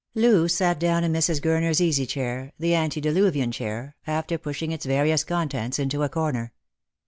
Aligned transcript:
Loo 0.15 0.47
sat 0.47 0.79
down 0.79 1.03
in 1.03 1.13
Mrs. 1.13 1.43
G 1.43 1.47
urner's 1.49 1.79
easy 1.79 2.07
chair— 2.07 2.51
the 2.57 2.73
antediluvian 2.73 3.51
chair— 3.51 3.95
after 4.17 4.39
pushing 4.39 4.71
its 4.71 4.87
various 4.87 5.23
contents 5.23 5.77
into 5.77 6.01
a 6.01 6.09
corner. 6.09 6.53